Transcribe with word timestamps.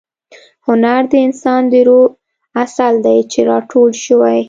هنر 0.67 1.01
د 1.11 1.13
انسان 1.25 1.61
د 1.71 1.73
روح 1.87 2.07
عسل 2.61 2.93
دی 3.05 3.19
چې 3.31 3.39
را 3.49 3.57
ټول 3.71 3.89
شوی. 4.05 4.37